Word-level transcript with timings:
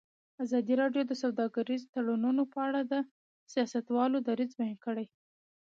ازادي 0.43 0.73
راډیو 0.81 1.03
د 1.07 1.13
سوداګریز 1.23 1.81
تړونونه 1.93 2.43
په 2.53 2.59
اړه 2.67 2.81
د 2.91 2.93
سیاستوالو 3.53 4.17
دریځ 4.27 4.51
بیان 4.59 4.77
کړی. 4.85 5.05